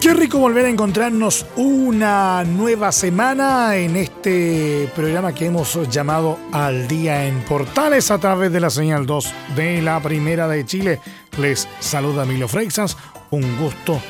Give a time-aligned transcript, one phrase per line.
[0.00, 6.86] Qué rico volver a encontrarnos una nueva semana en este programa que hemos llamado Al
[6.86, 11.00] Día en Portales a través de la señal 2 de la Primera de Chile.
[11.36, 12.96] Les saluda Emilio Freixas.
[13.30, 14.00] Un gusto,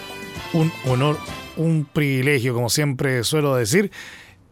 [0.53, 1.17] un honor,
[1.57, 3.91] un privilegio, como siempre suelo decir,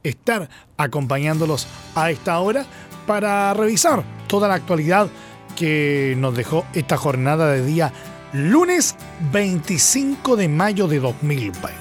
[0.02, 2.64] estar acompañándolos a esta hora
[3.06, 5.10] para revisar toda la actualidad
[5.54, 7.92] que nos dejó esta jornada de día
[8.36, 8.94] lunes
[9.32, 11.74] 25 de mayo de 2020.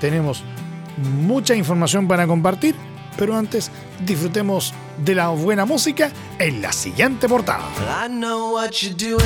[0.00, 0.42] Tenemos
[1.22, 2.74] mucha información para compartir,
[3.16, 3.70] pero antes
[4.04, 7.64] disfrutemos de la buena música en la siguiente portada.
[8.04, 9.18] I know what you're doing.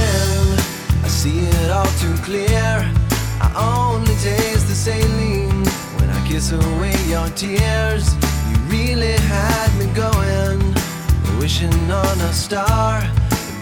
[1.04, 2.90] I see it all too clear.
[3.40, 5.64] I only taste the saline
[5.98, 8.14] when I kiss away your tears.
[8.50, 10.60] You really had me going,
[11.40, 13.00] wishing on a star.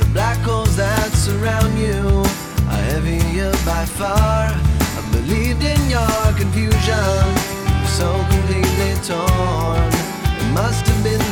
[0.00, 2.49] The black holes that surround you.
[2.70, 4.46] Are heavier by far.
[4.98, 7.26] I believed in your confusion,
[7.98, 9.90] so completely torn.
[10.40, 11.29] It must have been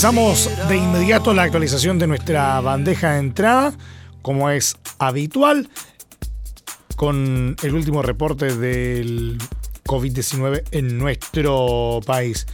[0.00, 3.74] Comenzamos de inmediato la actualización de nuestra bandeja de entrada,
[4.22, 5.68] como es habitual,
[6.96, 9.36] con el último reporte del
[9.84, 12.46] COVID-19 en nuestro país.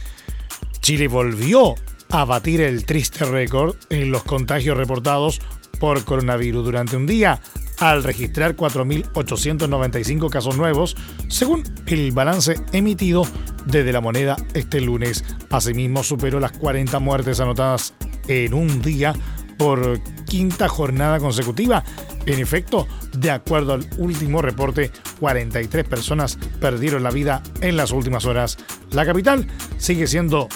[0.81, 1.75] Chile volvió
[2.09, 5.39] a batir el triste récord en los contagios reportados
[5.79, 7.39] por coronavirus durante un día,
[7.79, 10.95] al registrar 4.895 casos nuevos,
[11.27, 13.23] según el balance emitido
[13.65, 15.23] desde la moneda este lunes.
[15.49, 17.93] Asimismo, superó las 40 muertes anotadas
[18.27, 19.13] en un día
[19.57, 21.83] por quinta jornada consecutiva.
[22.25, 28.25] En efecto, de acuerdo al último reporte, 43 personas perdieron la vida en las últimas
[28.25, 28.57] horas.
[28.91, 29.47] La capital
[29.77, 30.47] sigue siendo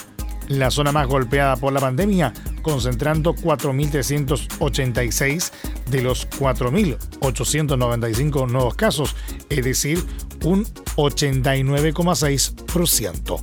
[0.48, 5.50] la zona más golpeada por la pandemia, concentrando 4.386
[5.90, 9.14] de los 4.895 nuevos casos,
[9.50, 10.02] es decir,
[10.44, 10.64] un
[10.96, 13.40] 89,6%.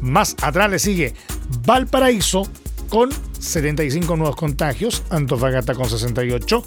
[0.00, 1.14] Más atrás le sigue
[1.66, 2.48] Valparaíso
[2.88, 6.62] con 75 nuevos contagios, Antofagasta con 68,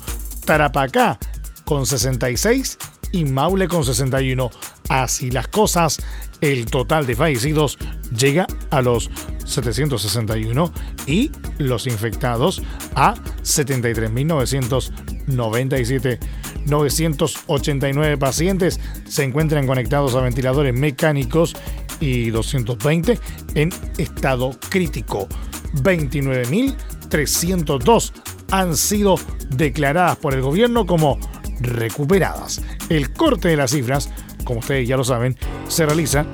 [0.45, 1.19] Tarapacá
[1.65, 2.77] con 66
[3.13, 4.51] y Maule con 61.
[4.89, 6.03] Así las cosas,
[6.41, 7.77] el total de fallecidos
[8.13, 9.09] llega a los
[9.45, 10.73] 761
[11.07, 12.61] y los infectados
[12.95, 16.19] a 73.997.
[16.65, 21.55] 989 pacientes se encuentran conectados a ventiladores mecánicos
[21.99, 23.19] y 220
[23.55, 25.27] en estado crítico.
[25.75, 28.13] 29.302
[28.51, 29.15] han sido
[29.49, 31.19] declaradas por el gobierno como
[31.59, 32.61] recuperadas.
[32.89, 34.09] El corte de las cifras,
[34.43, 36.25] como ustedes ya lo saben, se realiza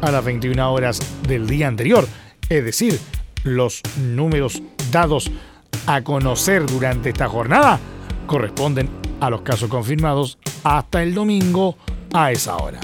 [0.00, 2.06] a las 21 horas del día anterior,
[2.48, 2.98] es decir,
[3.44, 5.30] los números dados
[5.86, 7.78] a conocer durante esta jornada
[8.26, 8.88] corresponden
[9.20, 11.76] a los casos confirmados hasta el domingo
[12.12, 12.80] a esa hora.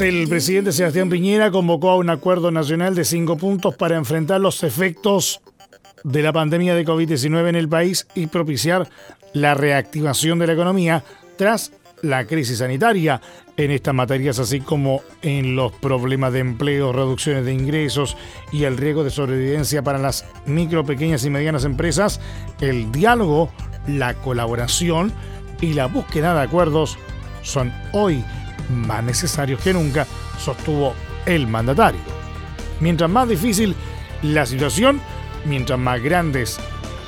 [0.00, 4.62] El presidente Sebastián Piñera convocó a un acuerdo nacional de cinco puntos para enfrentar los
[4.62, 5.40] efectos
[6.04, 8.88] de la pandemia de COVID-19 en el país y propiciar
[9.32, 11.04] la reactivación de la economía
[11.36, 13.20] tras la crisis sanitaria
[13.56, 18.16] en estas materias, así como en los problemas de empleo, reducciones de ingresos
[18.50, 22.20] y el riesgo de sobrevivencia para las micro, pequeñas y medianas empresas,
[22.60, 23.50] el diálogo,
[23.86, 25.12] la colaboración
[25.60, 26.98] y la búsqueda de acuerdos
[27.42, 28.24] son hoy
[28.70, 30.06] más necesarios que nunca,
[30.38, 30.94] sostuvo
[31.26, 32.00] el mandatario.
[32.80, 33.74] Mientras más difícil
[34.22, 35.00] la situación,
[35.44, 36.58] mientras más grandes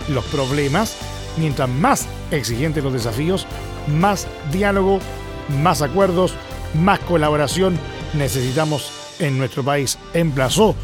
[0.08, 0.96] los problemas,
[1.36, 3.46] mientras más exigentes los desafíos,
[3.88, 5.00] más diálogo,
[5.62, 6.34] más acuerdos,
[6.74, 7.78] más colaboración
[8.14, 9.98] necesitamos en nuestro país.
[10.12, 10.74] Emplazó,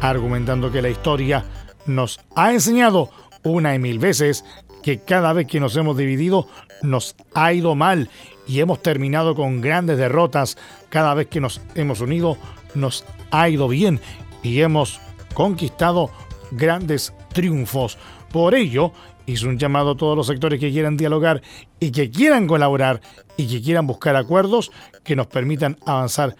[0.00, 1.44] argumentando que la historia
[1.86, 3.10] nos ha enseñado
[3.42, 4.44] una y mil veces
[4.82, 6.48] que cada vez que nos hemos dividido
[6.82, 8.08] nos ha ido mal
[8.48, 10.56] y hemos terminado con grandes derrotas.
[10.88, 12.38] Cada vez que nos hemos unido
[12.74, 14.00] nos ha ido bien
[14.42, 14.98] y hemos
[15.34, 16.10] conquistado
[16.50, 17.98] grandes triunfos.
[18.32, 18.92] Por ello,
[19.26, 21.42] hizo un llamado a todos los sectores que quieran dialogar
[21.78, 23.00] y que quieran colaborar
[23.36, 24.72] y que quieran buscar acuerdos
[25.04, 26.34] que nos permitan avanzar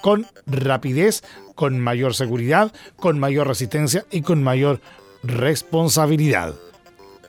[0.00, 4.80] con rapidez, con mayor seguridad, con mayor resistencia y con mayor
[5.22, 6.54] responsabilidad.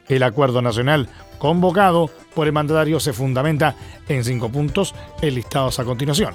[0.07, 3.75] El acuerdo nacional convocado por el mandatario se fundamenta
[4.07, 6.33] en cinco puntos enlistados a continuación.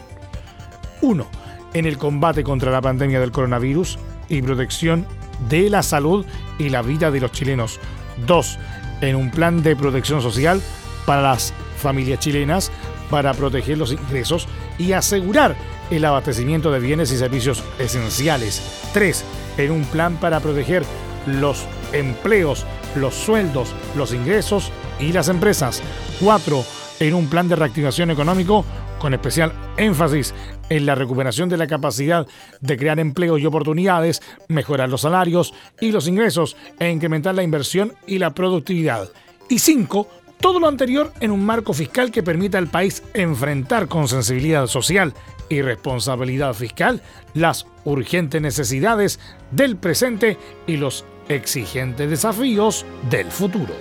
[1.03, 1.27] 1.
[1.75, 3.99] En el combate contra la pandemia del coronavirus
[4.29, 5.07] y protección
[5.49, 6.27] de la salud
[6.59, 7.79] y la vida de los chilenos.
[8.27, 8.59] 2.
[9.01, 10.61] En un plan de protección social
[11.07, 12.71] para las familias chilenas
[13.09, 14.47] para proteger los ingresos
[14.79, 15.57] y asegurar
[15.91, 18.63] el abastecimiento de bienes y servicios esenciales.
[18.93, 19.25] 3.
[19.59, 20.85] En un plan para proteger
[21.27, 22.65] los empleos,
[22.97, 25.83] los sueldos, los ingresos y las empresas.
[26.21, 26.65] 4.
[27.01, 28.65] En un plan de reactivación económico
[29.01, 30.33] con especial énfasis
[30.69, 32.27] en la recuperación de la capacidad
[32.61, 37.95] de crear empleo y oportunidades, mejorar los salarios y los ingresos e incrementar la inversión
[38.07, 39.09] y la productividad.
[39.49, 40.07] Y 5.
[40.41, 45.13] Todo lo anterior en un marco fiscal que permita al país enfrentar con sensibilidad social
[45.51, 47.03] y responsabilidad fiscal
[47.35, 49.19] las urgentes necesidades
[49.51, 53.75] del presente y los exigentes desafíos del futuro.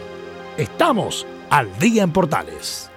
[0.57, 2.88] Estamos al día en Portales.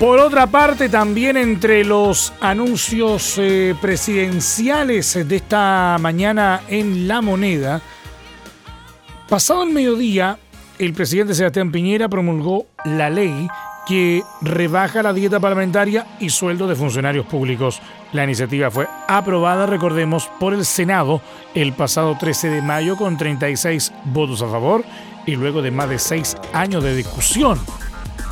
[0.00, 7.82] Por otra parte, también entre los anuncios eh, presidenciales de esta mañana en La Moneda,
[9.28, 10.38] pasado el mediodía,
[10.78, 13.46] el presidente Sebastián Piñera promulgó la ley
[13.86, 17.82] que rebaja la dieta parlamentaria y sueldo de funcionarios públicos.
[18.14, 21.20] La iniciativa fue aprobada, recordemos, por el Senado
[21.54, 24.82] el pasado 13 de mayo con 36 votos a favor
[25.26, 27.60] y luego de más de seis años de discusión.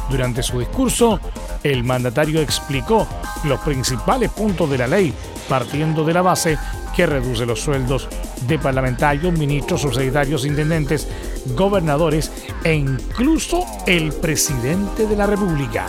[0.08, 1.20] Durante su discurso,
[1.62, 3.06] el mandatario explicó
[3.44, 5.12] los principales puntos de la ley,
[5.48, 6.58] partiendo de la base
[6.94, 8.08] que reduce los sueldos
[8.46, 11.06] de parlamentarios, ministros, subsecretarios, intendentes,
[11.54, 12.32] gobernadores
[12.64, 15.86] e incluso el presidente de la República.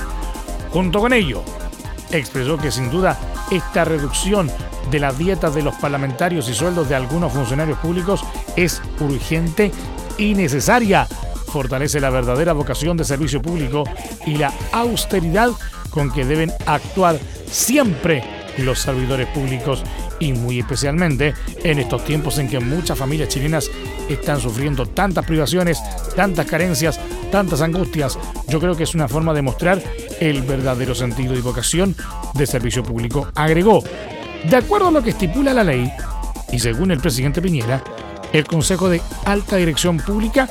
[0.72, 1.44] Junto con ello,
[2.12, 3.18] expresó que sin duda
[3.52, 4.52] esta reducción
[4.92, 8.24] de las dietas de los parlamentarios y sueldos de algunos funcionarios públicos
[8.56, 9.72] es urgente
[10.18, 11.08] y necesaria
[11.50, 13.84] fortalece la verdadera vocación de servicio público
[14.26, 15.50] y la austeridad
[15.90, 18.24] con que deben actuar siempre
[18.58, 19.84] los servidores públicos
[20.20, 21.34] y muy especialmente
[21.64, 23.70] en estos tiempos en que muchas familias chilenas
[24.10, 25.80] están sufriendo tantas privaciones,
[26.16, 27.00] tantas carencias,
[27.32, 28.18] tantas angustias.
[28.48, 29.82] Yo creo que es una forma de mostrar
[30.20, 31.96] el verdadero sentido y vocación
[32.34, 33.30] de servicio público.
[33.36, 33.84] Agregó,
[34.50, 35.92] de acuerdo a lo que estipula la ley,
[36.52, 37.84] y según el presidente Piñera,
[38.34, 40.48] el Consejo de Alta Dirección Pública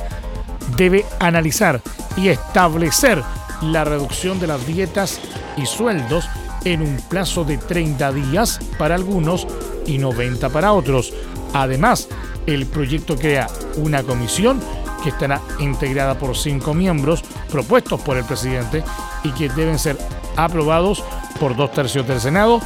[0.75, 1.81] debe analizar
[2.17, 3.23] y establecer
[3.61, 5.19] la reducción de las dietas
[5.57, 6.29] y sueldos
[6.65, 9.47] en un plazo de 30 días para algunos
[9.85, 11.13] y 90 para otros.
[11.53, 12.07] Además,
[12.45, 14.59] el proyecto crea una comisión
[15.03, 18.83] que estará integrada por cinco miembros propuestos por el presidente
[19.23, 19.97] y que deben ser
[20.35, 21.03] aprobados
[21.39, 22.61] por dos tercios del Senado,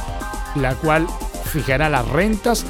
[0.56, 1.06] la cual
[1.52, 2.64] fijará las rentas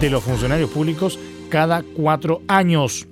[0.00, 3.06] de los funcionarios públicos cada cuatro años.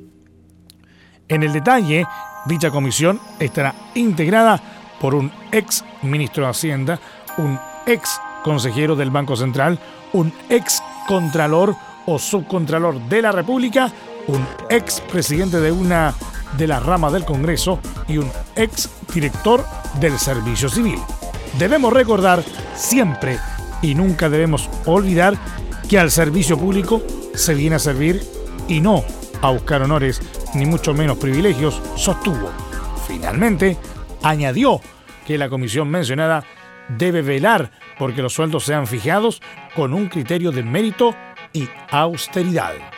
[1.28, 2.06] En el detalle,
[2.46, 4.60] dicha comisión estará integrada
[5.00, 7.00] por un ex ministro de Hacienda,
[7.38, 9.78] un ex consejero del Banco Central,
[10.12, 11.74] un ex contralor
[12.06, 13.90] o subcontralor de la República,
[14.26, 16.14] un ex presidente de una
[16.58, 19.64] de las ramas del Congreso y un ex director
[19.98, 20.98] del Servicio Civil.
[21.58, 23.38] Debemos recordar siempre
[23.80, 25.36] y nunca debemos olvidar
[25.88, 27.02] que al servicio público
[27.34, 28.22] se viene a servir
[28.68, 29.04] y no
[29.40, 30.20] a buscar honores
[30.54, 32.50] ni mucho menos privilegios, sostuvo.
[33.06, 33.76] Finalmente,
[34.22, 34.80] añadió
[35.26, 36.44] que la comisión mencionada
[36.88, 39.40] debe velar porque los sueldos sean fijados
[39.74, 41.14] con un criterio de mérito
[41.52, 42.93] y austeridad.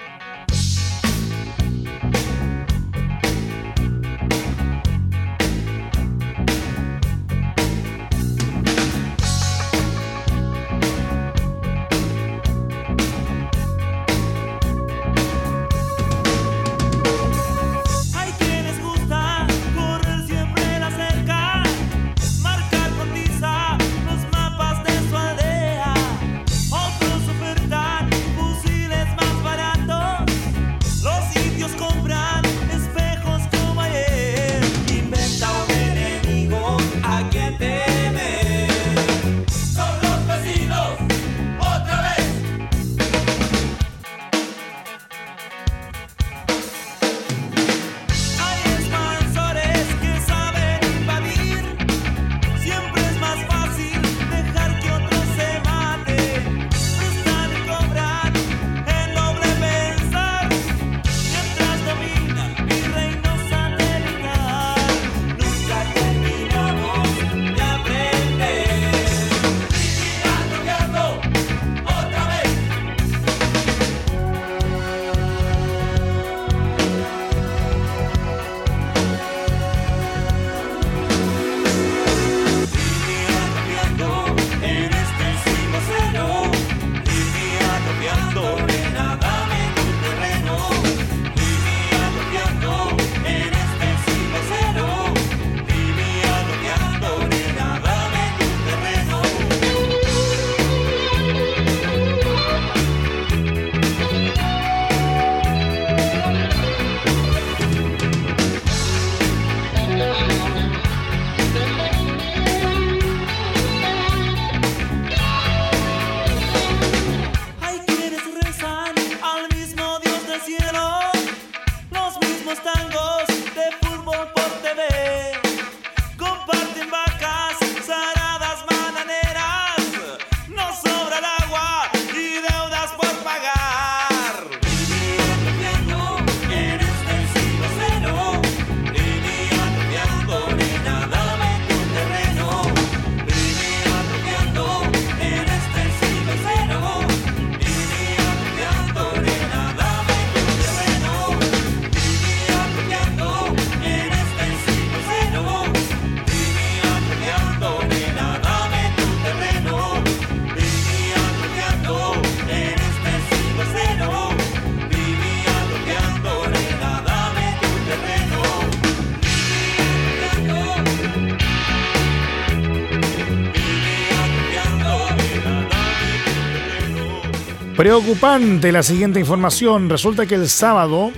[177.86, 179.88] Preocupante la siguiente información.
[179.88, 181.12] Resulta que el sábado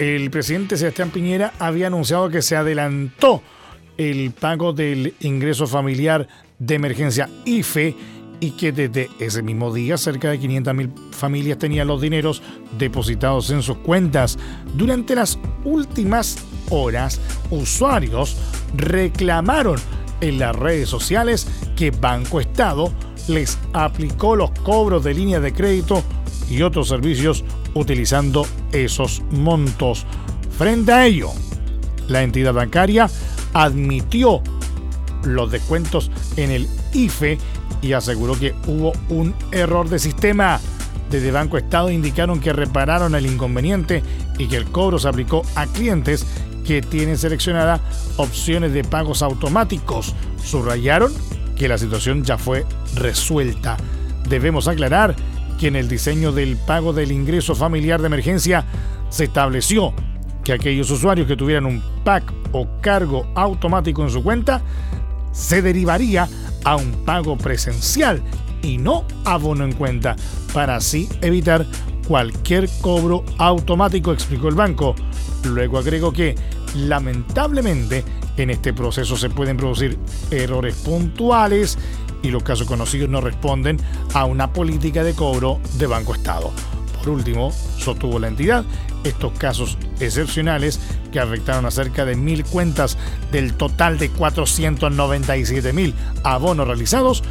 [0.00, 3.44] el presidente Sebastián Piñera había anunciado que se adelantó
[3.96, 6.26] el pago del ingreso familiar
[6.58, 7.94] de emergencia IFE
[8.40, 12.42] y que desde ese mismo día cerca de 500.000 familias tenían los dineros
[12.76, 14.36] depositados en sus cuentas.
[14.74, 16.38] Durante las últimas
[16.70, 17.20] horas,
[17.50, 18.36] usuarios
[18.74, 19.78] reclamaron
[20.20, 21.46] en las redes sociales
[21.76, 22.92] que Banco Estado
[23.34, 26.02] les aplicó los cobros de línea de crédito
[26.48, 30.06] y otros servicios utilizando esos montos.
[30.56, 31.30] Frente a ello,
[32.08, 33.08] la entidad bancaria
[33.54, 34.42] admitió
[35.24, 37.38] los descuentos en el IFE
[37.82, 40.60] y aseguró que hubo un error de sistema.
[41.10, 44.02] Desde Banco Estado indicaron que repararon el inconveniente
[44.38, 46.26] y que el cobro se aplicó a clientes
[46.64, 47.80] que tienen seleccionadas
[48.16, 50.14] opciones de pagos automáticos.
[50.44, 51.12] Subrayaron
[51.60, 53.76] que la situación ya fue resuelta.
[54.26, 55.14] Debemos aclarar
[55.58, 58.64] que en el diseño del pago del ingreso familiar de emergencia
[59.10, 59.92] se estableció
[60.42, 64.62] que aquellos usuarios que tuvieran un PAC o cargo automático en su cuenta
[65.32, 66.26] se derivaría
[66.64, 68.22] a un pago presencial
[68.62, 70.16] y no abono en cuenta,
[70.54, 71.66] para así evitar
[72.08, 74.94] cualquier cobro automático, explicó el banco.
[75.44, 76.36] Luego agregó que,
[76.74, 78.02] lamentablemente,
[78.42, 79.98] en este proceso se pueden producir
[80.30, 81.78] errores puntuales
[82.22, 83.78] y los casos conocidos no responden
[84.14, 86.52] a una política de cobro de Banco Estado.
[86.98, 88.64] Por último, sostuvo la entidad,
[89.04, 90.78] estos casos excepcionales
[91.12, 92.98] que afectaron a cerca de mil cuentas
[93.32, 97.22] del total de 497 mil abonos realizados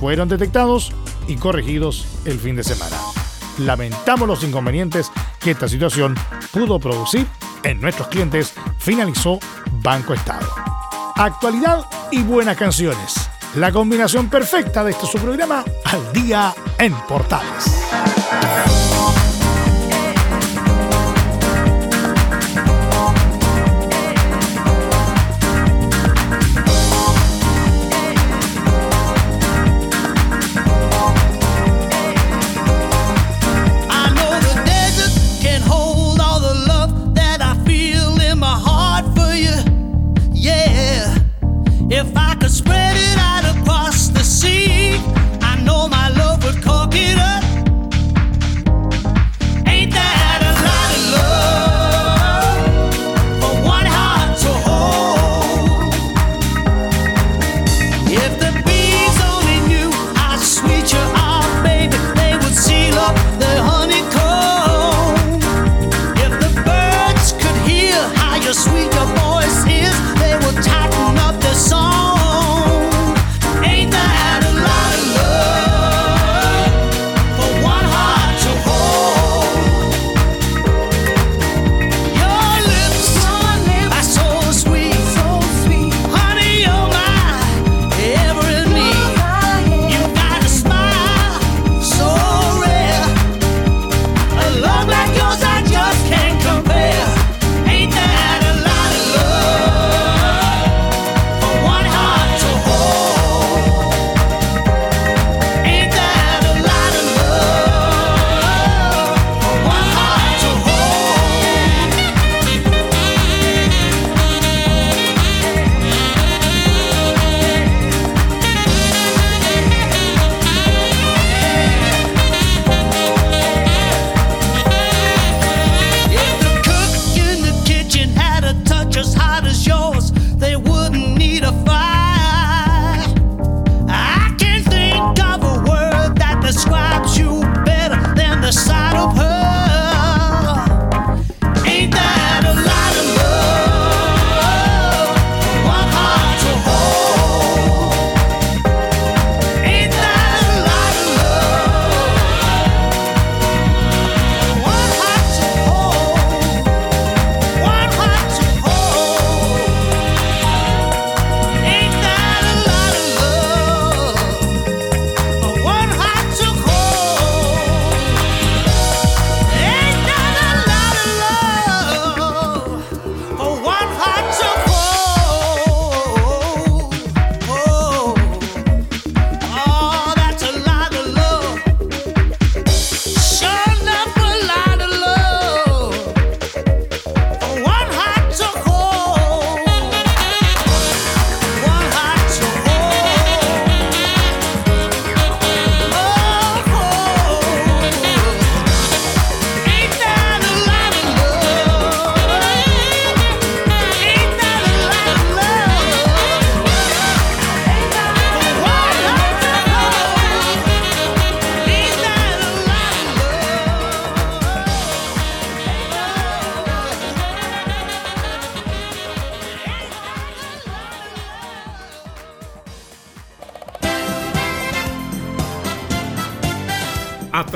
[0.00, 0.92] fueron detectados
[1.28, 2.96] y corregidos el fin de semana.
[3.58, 5.10] Lamentamos los inconvenientes
[5.40, 6.14] que esta situación
[6.52, 7.26] pudo producir
[7.64, 9.38] en nuestros clientes, finalizó
[9.82, 10.46] Banco Estado.
[11.16, 13.14] Actualidad y buenas canciones.
[13.56, 17.82] La combinación perfecta de este su programa al día en Portales.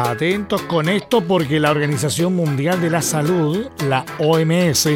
[0.00, 4.90] Atentos con esto porque la Organización Mundial de la Salud, la OMS,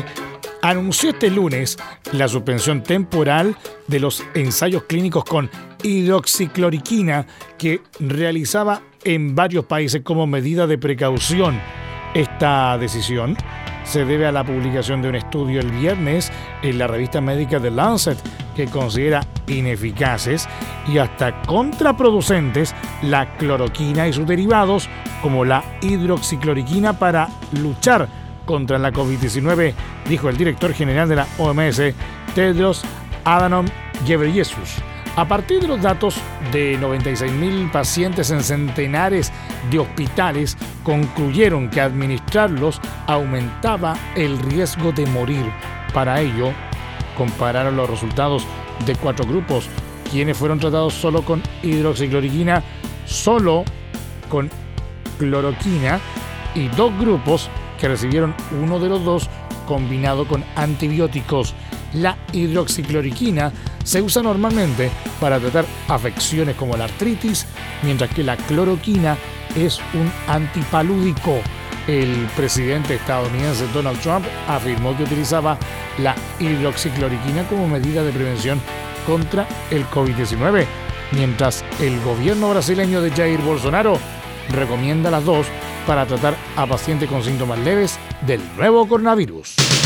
[0.63, 1.77] anunció este lunes
[2.13, 3.57] la suspensión temporal
[3.89, 5.51] de los ensayos clínicos con
[5.83, 7.27] hidroxicloriquina
[7.59, 11.61] que realizaba en varios países como medida de precaución.
[12.15, 13.37] Esta decisión
[13.83, 16.31] se debe a la publicación de un estudio el viernes
[16.63, 18.19] en la revista médica The Lancet
[18.55, 20.49] que considera ineficaces
[20.87, 24.89] y hasta contraproducentes la cloroquina y sus derivados
[25.23, 28.09] como la hidroxicloroquina para luchar
[28.45, 29.73] contra la COVID-19,
[30.09, 31.81] dijo el director general de la OMS,
[32.35, 32.83] Tedros
[33.25, 33.67] Adhanom
[34.07, 34.83] Ghebreyesus.
[35.15, 36.17] A partir de los datos
[36.53, 39.31] de 96.000 pacientes en centenares
[39.71, 45.45] de hospitales, concluyeron que administrarlos aumentaba el riesgo de morir.
[45.93, 46.53] Para ello,
[47.23, 48.45] compararon los resultados
[48.85, 49.69] de cuatro grupos,
[50.11, 52.65] quienes fueron tratados solo con hidroxicloroquina,
[53.07, 53.63] solo
[54.29, 54.51] con
[55.21, 56.01] cloroquina,
[56.57, 57.49] y dos grupos
[57.79, 59.31] que recibieron uno de los dos
[59.69, 61.55] combinado con antibióticos.
[61.95, 63.53] La hidroxicloroquina
[63.85, 67.47] se usa normalmente para tratar afecciones como la artritis,
[67.85, 69.17] mientras que la cloroquina
[69.57, 71.41] es un antipalúdico.
[71.87, 75.59] El presidente estadounidense Donald Trump afirmó que utilizaba
[75.99, 78.61] la hidroxicloroquina como medida de prevención
[79.07, 80.65] contra el COVID-19,
[81.13, 83.99] mientras el gobierno brasileño de Jair Bolsonaro
[84.51, 85.47] recomienda las dos
[85.87, 89.82] para tratar a pacientes con síntomas leves del nuevo coronavirus.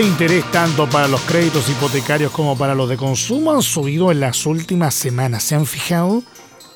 [0.00, 4.44] Interés tanto para los créditos hipotecarios como para los de consumo han subido en las
[4.44, 5.44] últimas semanas.
[5.44, 6.22] ¿Se han fijado?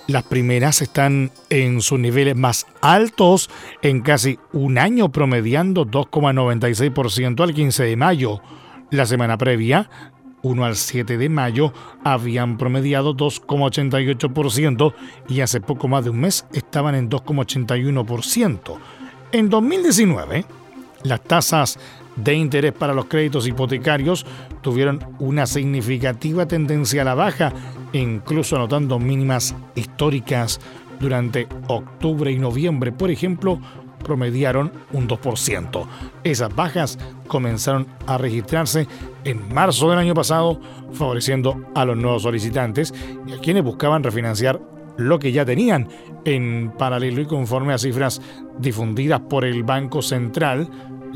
[0.06, 3.50] Las primeras están en sus niveles más altos
[3.82, 8.40] en casi un año, promediando 2,96% al 15 de mayo.
[8.90, 9.90] La semana previa,
[10.42, 11.72] 1 al 7 de mayo,
[12.04, 14.94] habían promediado 2,88%
[15.28, 18.78] y hace poco más de un mes estaban en 2,81%.
[19.32, 20.44] En 2019,
[21.02, 21.78] las tasas
[22.22, 24.26] de interés para los créditos hipotecarios
[24.60, 27.52] tuvieron una significativa tendencia a la baja,
[27.92, 30.60] incluso anotando mínimas históricas
[30.98, 33.60] durante octubre y noviembre, por ejemplo,
[34.02, 35.86] promediaron un 2%.
[36.24, 38.86] Esas bajas comenzaron a registrarse
[39.24, 40.60] en marzo del año pasado,
[40.92, 42.94] favoreciendo a los nuevos solicitantes
[43.26, 44.60] y a quienes buscaban refinanciar
[44.96, 45.88] lo que ya tenían.
[46.24, 48.20] En paralelo y conforme a cifras
[48.58, 50.68] difundidas por el Banco Central,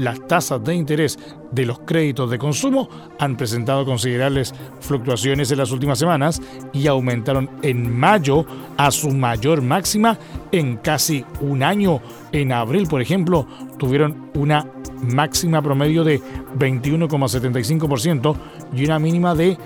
[0.03, 1.19] las tasas de interés
[1.51, 2.89] de los créditos de consumo
[3.19, 6.41] han presentado considerables fluctuaciones en las últimas semanas
[6.73, 8.45] y aumentaron en mayo
[8.77, 10.19] a su mayor máxima
[10.51, 12.01] en casi un año.
[12.33, 13.47] En abril, por ejemplo,
[13.79, 14.67] tuvieron una
[15.03, 16.21] máxima promedio de
[16.59, 18.37] 21,75%
[18.75, 19.59] y una mínima de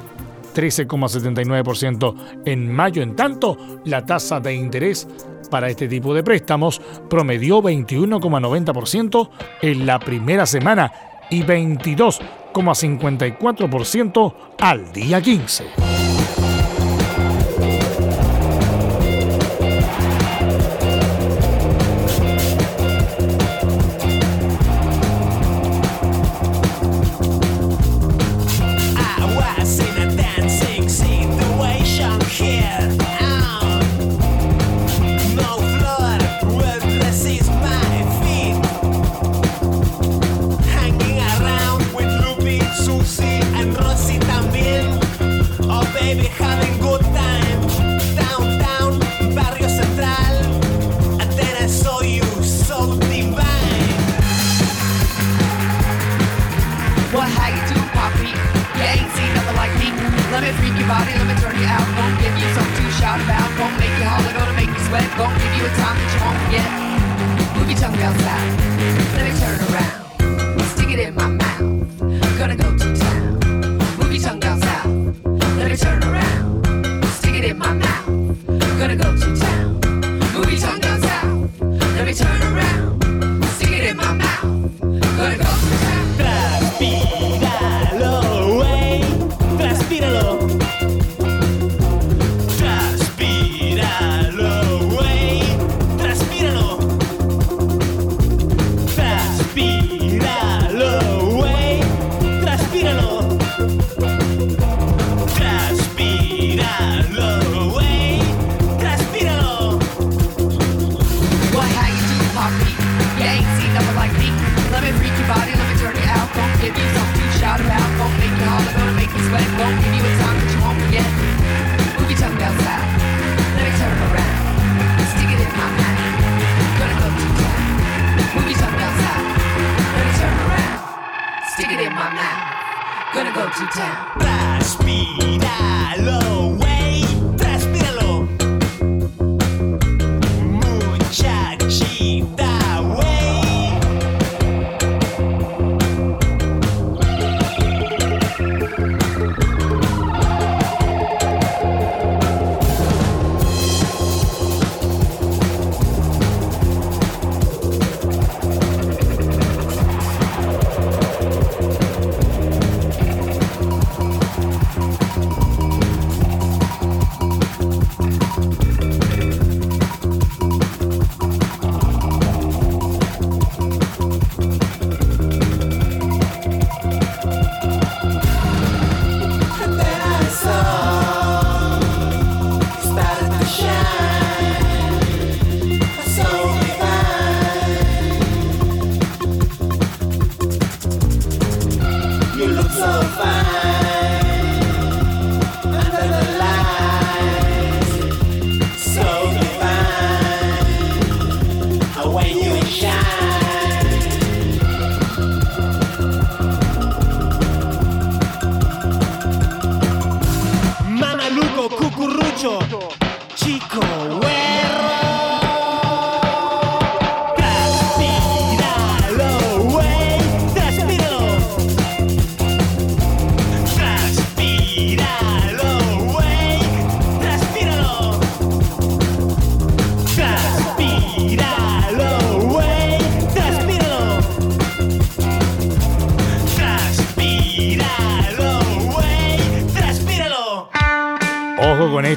[0.54, 2.14] 13,79%
[2.46, 3.02] en mayo.
[3.02, 5.06] En tanto, la tasa de interés
[5.46, 9.30] para este tipo de préstamos promedió 21,90%
[9.62, 10.92] en la primera semana
[11.30, 16.05] y 22,54% al día 15.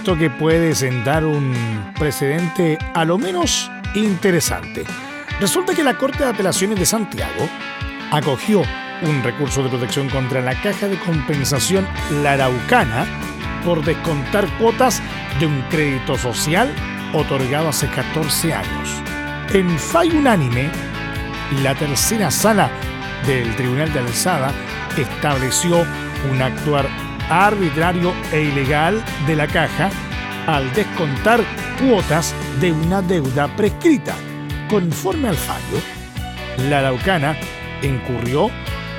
[0.10, 1.54] Ojo con esto que puede sentar un
[1.98, 4.84] precedente a lo menos interesante.
[5.40, 7.48] Resulta que la Corte de Apelaciones de Santiago
[8.12, 8.62] acogió
[9.04, 11.88] un recurso de protección contra la Caja de Compensación
[12.24, 13.06] La Araucana
[13.64, 15.02] por descontar cuotas
[15.40, 16.74] de un crédito social
[17.14, 18.90] otorgado hace 14 años.
[19.54, 20.70] En fallo unánime,
[21.62, 22.70] la tercera sala
[23.28, 24.52] del Tribunal de Alzada
[24.98, 25.86] estableció
[26.32, 29.90] un actuar arbitrario e ilegal de la caja
[30.48, 31.42] al descontar
[31.80, 34.16] cuotas de una deuda prescrita.
[34.70, 35.80] Conforme al fallo,
[36.70, 37.38] la Araucana
[37.82, 38.50] incurrió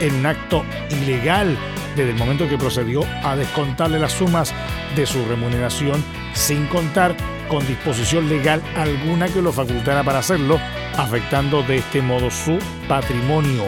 [0.00, 1.56] en un acto ilegal
[1.96, 4.54] desde el momento que procedió a descontarle las sumas
[4.96, 6.02] de su remuneración
[6.32, 7.14] sin contar
[7.48, 10.58] con disposición legal alguna que lo facultara para hacerlo,
[10.96, 12.58] afectando de este modo su
[12.88, 13.64] patrimonio.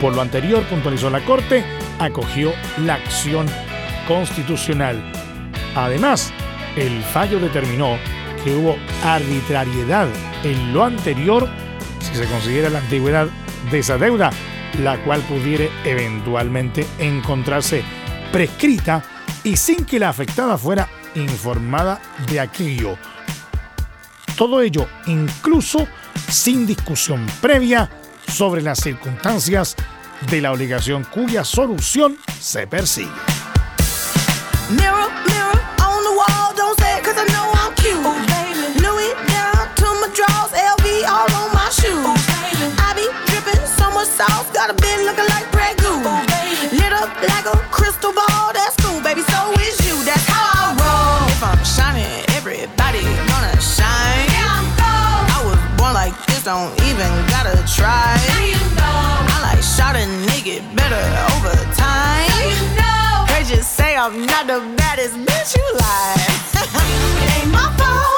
[0.00, 1.62] Por lo anterior, puntualizó la Corte,
[1.98, 3.46] acogió la acción
[4.06, 5.02] constitucional.
[5.74, 6.32] Además,
[6.76, 7.98] el fallo determinó
[8.44, 10.08] que hubo arbitrariedad
[10.44, 11.48] en lo anterior
[12.00, 13.28] si se considera la antigüedad
[13.70, 14.30] de esa deuda,
[14.82, 17.82] la cual pudiera eventualmente encontrarse
[18.32, 19.02] prescrita
[19.42, 22.00] y sin que la afectada fuera informada
[22.30, 22.96] de aquello.
[24.36, 25.86] Todo ello incluso
[26.28, 27.90] sin discusión previa
[28.28, 29.76] sobre las circunstancias
[30.30, 33.35] de la obligación cuya solución se persigue.
[34.66, 38.02] Mirror, mirror on the wall, don't say it cause I know I'm cute.
[38.82, 42.18] Louis down to my drawers, LV all on my shoes.
[42.74, 44.74] I be dripping so much sauce, got a
[45.06, 45.46] looking like
[45.78, 46.02] Goose.
[46.74, 50.74] Lit up like a crystal ball, that's cool, baby, so is you, that's how I
[50.74, 51.30] roll.
[51.30, 54.26] If I'm shining, everybody gonna shine.
[54.34, 58.18] I was born like this, don't even gotta try.
[58.18, 60.98] I like shot a nigga better
[61.38, 61.75] over time.
[64.06, 67.42] I'm not the baddest bitch you like.
[67.42, 68.15] ain't my fault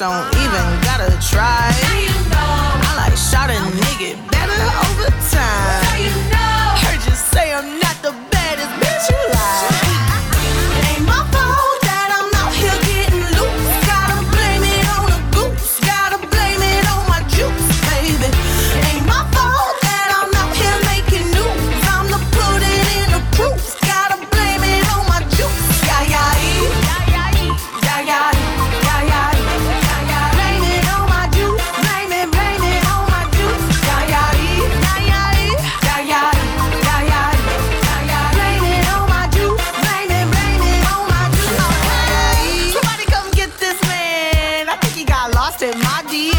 [0.00, 1.68] don't even gotta try.
[2.32, 3.50] I like shot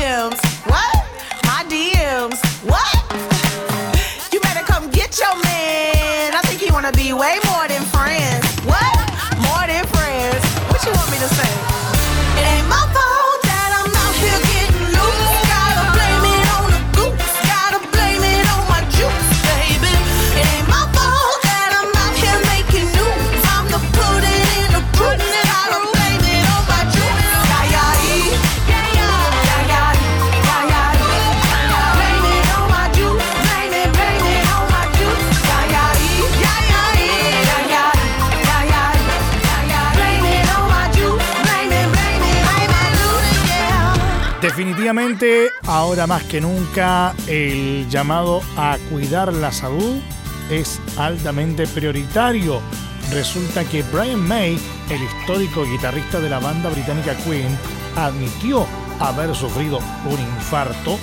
[0.02, 0.51] Jim's.
[44.82, 50.02] Definitivamente, ahora más que nunca, el llamado a cuidar la salud
[50.50, 52.60] es altamente prioritario.
[53.12, 54.58] Resulta que Brian May,
[54.90, 57.56] el histórico guitarrista de la banda británica Queen,
[57.96, 58.66] admitió
[59.00, 60.98] haber sufrido un infarto,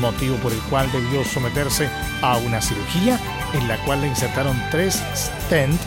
[0.00, 1.88] motivo por el cual debió someterse
[2.22, 3.18] a una cirugía
[3.52, 5.80] en la cual le insertaron tres stent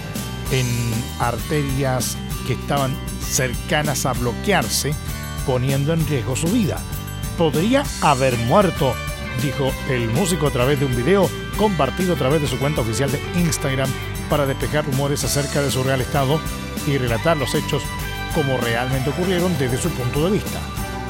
[0.51, 0.67] en
[1.21, 4.93] arterias que estaban cercanas a bloquearse,
[5.45, 6.81] poniendo en riesgo su vida.
[7.37, 8.93] Podría haber muerto
[9.41, 13.11] dijo el músico a través de un video compartido a través de su cuenta oficial
[13.11, 13.89] de Instagram
[14.29, 16.39] para despejar rumores acerca de su real estado
[16.85, 17.83] y relatar los hechos
[18.33, 20.59] como realmente ocurrieron desde su punto de vista.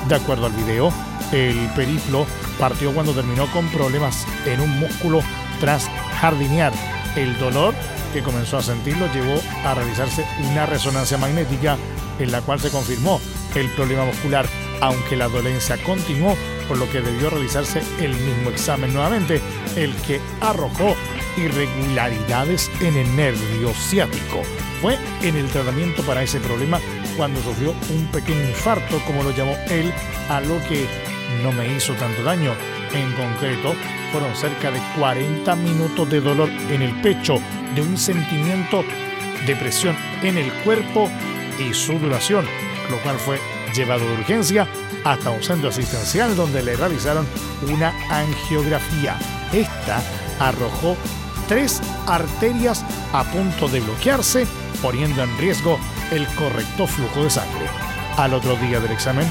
[0.07, 0.93] De acuerdo al video,
[1.31, 2.25] el periplo
[2.59, 5.21] partió cuando terminó con problemas en un músculo
[5.59, 5.89] tras
[6.21, 6.73] jardinear.
[7.15, 7.73] El dolor
[8.13, 11.77] que comenzó a sentirlo llevó a realizarse una resonancia magnética
[12.19, 13.19] en la cual se confirmó
[13.55, 14.47] el problema muscular,
[14.81, 16.35] aunque la dolencia continuó,
[16.67, 19.41] por lo que debió realizarse el mismo examen nuevamente,
[19.75, 20.95] el que arrojó
[21.37, 24.41] irregularidades en el nervio ciático.
[24.81, 26.79] Fue en el tratamiento para ese problema
[27.15, 29.91] cuando sufrió un pequeño infarto, como lo llamó él,
[30.29, 30.85] a lo que
[31.43, 32.53] no me hizo tanto daño.
[32.93, 33.73] En concreto,
[34.11, 37.41] fueron cerca de 40 minutos de dolor en el pecho,
[37.75, 38.83] de un sentimiento
[39.45, 41.09] de presión en el cuerpo
[41.59, 42.45] y sudoración,
[42.89, 43.39] lo cual fue
[43.73, 44.67] llevado de urgencia
[45.03, 47.25] hasta un centro asistencial donde le realizaron
[47.71, 49.17] una angiografía.
[49.53, 50.01] Esta
[50.39, 50.95] arrojó
[51.47, 54.45] tres arterias a punto de bloquearse,
[54.81, 55.79] poniendo en riesgo
[56.11, 57.65] el correcto flujo de sangre.
[58.17, 59.27] Al otro día del examen,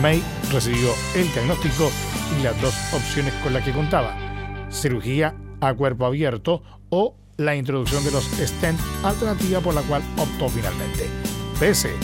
[0.00, 1.90] May recibió el diagnóstico
[2.38, 4.16] y las dos opciones con las que contaba,
[4.70, 10.48] cirugía a cuerpo abierto o la introducción de los stent, alternativa por la cual optó
[10.48, 11.08] finalmente.
[11.58, 11.94] Pese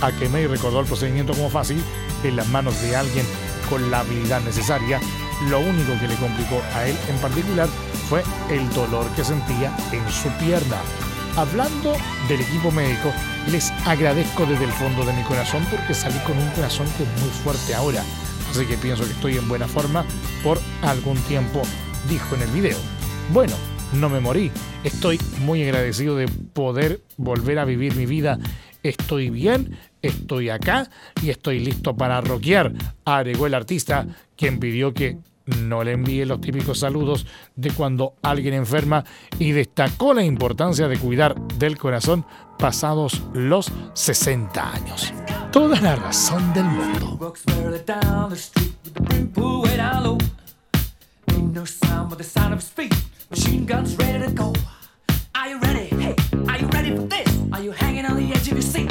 [0.00, 1.82] a que May recordó el procedimiento como fácil,
[2.24, 3.26] en las manos de alguien
[3.68, 5.00] con la habilidad necesaria,
[5.48, 7.68] lo único que le complicó a él en particular
[8.08, 10.78] fue el dolor que sentía en su pierna.
[11.36, 11.94] Hablando
[12.28, 13.12] del equipo médico,
[13.50, 17.22] les agradezco desde el fondo de mi corazón porque salí con un corazón que es
[17.22, 18.02] muy fuerte ahora.
[18.50, 20.04] Así que pienso que estoy en buena forma
[20.42, 21.62] por algún tiempo,
[22.08, 22.78] dijo en el video.
[23.32, 23.54] Bueno,
[23.92, 24.50] no me morí.
[24.84, 28.38] Estoy muy agradecido de poder volver a vivir mi vida.
[28.82, 30.88] Estoy bien, estoy acá
[31.22, 32.72] y estoy listo para rockear,
[33.04, 34.06] agregó el artista,
[34.36, 37.26] quien pidió que no le envíe los típicos saludos
[37.56, 39.04] de cuando alguien enferma
[39.38, 42.26] y destacó la importancia de cuidar del corazón
[42.58, 45.12] pasados los 60 años.
[45.50, 47.34] Toda la razón del mundo.
[57.58, 58.88] Are you hanging on the edge of your seat?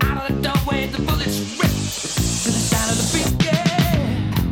[0.00, 3.32] Out of the doorway, the bullets rip to the sound of the beat.
[3.44, 4.48] Yeah.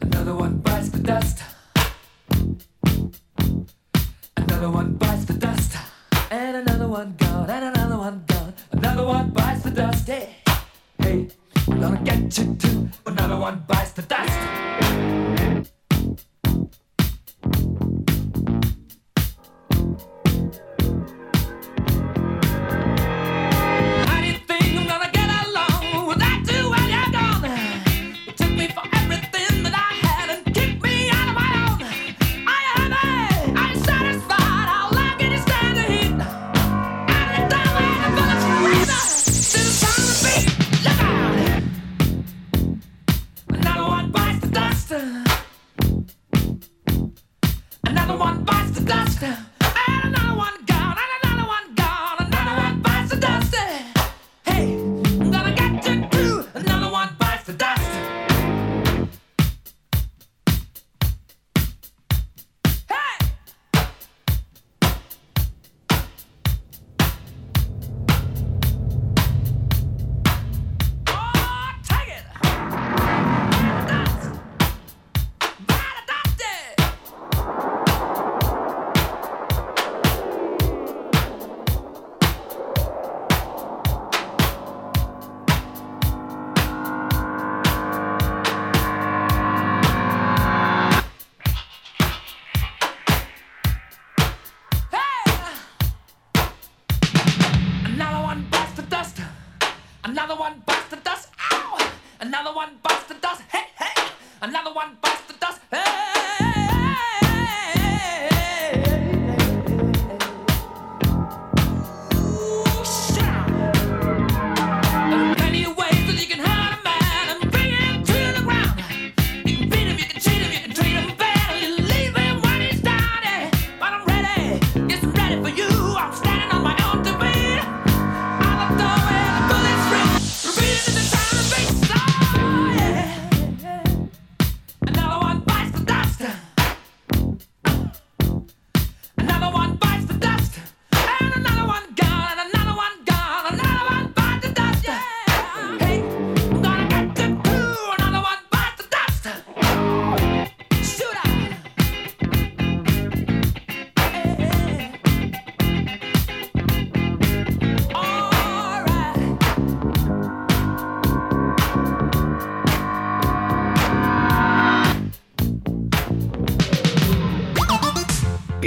[0.00, 1.42] Another one bites the dust.
[4.34, 5.76] Another one bites the dust.
[6.30, 8.54] And another one gone, and another one gone.
[8.72, 10.06] Another one bites the dust.
[10.06, 10.36] Hey,
[11.02, 11.28] hey,
[11.68, 12.88] I'm gonna get you too.
[13.04, 15.29] Another one bites the dust.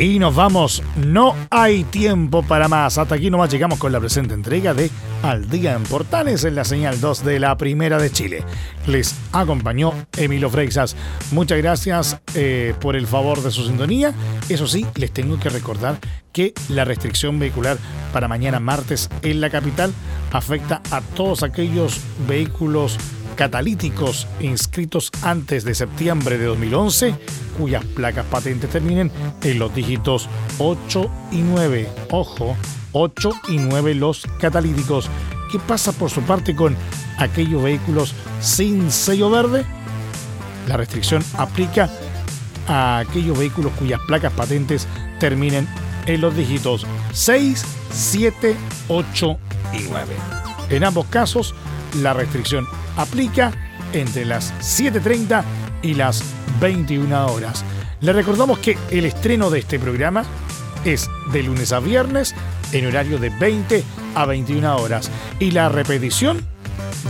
[0.04, 2.98] Y nos vamos, no hay tiempo para más.
[2.98, 4.92] Hasta aquí nomás llegamos con la presente entrega de
[5.22, 8.44] Al Día en Portales en la señal 2 de la Primera de Chile.
[8.86, 10.98] Les acompañó Emilio Freixas.
[11.32, 14.14] Muchas gracias eh, por el favor de su sintonía.
[14.50, 15.98] Eso sí, les tengo que recordar
[16.34, 17.78] que la restricción vehicular
[18.12, 19.94] para mañana martes en la capital
[20.34, 23.00] afecta a todos aquellos vehículos
[23.36, 27.16] catalíticos inscritos antes de septiembre de 2011
[27.58, 29.12] cuyas placas patentes terminen
[29.44, 30.28] en los dígitos
[30.58, 31.90] 8 y 9.
[32.12, 32.56] Ojo,
[32.92, 35.10] 8 y 9 los catalíticos.
[35.52, 36.76] ¿Qué pasa por su parte con
[37.18, 39.66] aquellos vehículos sin sello verde?
[40.68, 41.90] La restricción aplica
[42.68, 44.88] a aquellos vehículos cuyas placas patentes
[45.20, 45.68] terminen
[46.06, 48.56] en los dígitos 6, 7,
[48.88, 49.38] 8
[49.74, 50.16] y 9.
[50.70, 51.54] En ambos casos,
[52.02, 52.68] la restricción
[52.98, 53.52] aplica
[53.94, 55.44] entre las 7.30
[55.82, 56.24] y las
[56.60, 57.64] 21 horas.
[58.02, 60.24] Le recordamos que el estreno de este programa
[60.86, 62.36] es de lunes a viernes
[62.72, 63.84] en horario de 20
[64.16, 66.46] a 21 horas y la repetición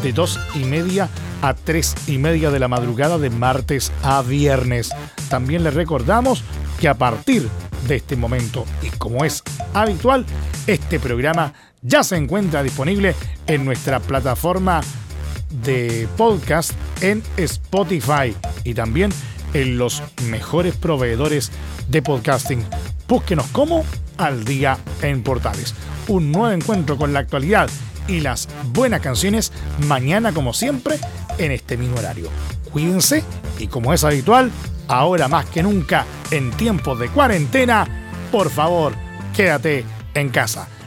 [0.02, 1.10] de 2 y media
[1.42, 4.92] a 3 y media de la madrugada de martes a viernes.
[5.30, 6.44] También le recordamos
[6.80, 7.48] que a partir
[7.88, 10.26] de este momento y como es habitual,
[10.68, 11.54] este programa
[11.84, 13.14] ya se encuentra disponible
[13.46, 14.82] en nuestra plataforma
[15.64, 16.72] de podcast
[17.02, 19.12] en Spotify y también
[19.54, 21.52] en los mejores proveedores
[21.90, 22.66] de podcasting.
[23.08, 23.86] Búsquenos como
[24.18, 25.76] al día en Portales.
[26.08, 27.70] Un nuevo encuentro con la actualidad
[28.08, 29.52] y las buenas canciones
[29.88, 30.96] mañana como siempre
[31.38, 32.30] en este mismo horario.
[32.72, 33.24] Cuídense
[33.60, 34.52] y como es habitual,
[34.88, 37.86] ahora más que nunca en tiempos de cuarentena,
[38.32, 38.94] por favor,
[39.36, 40.68] quédate en casa.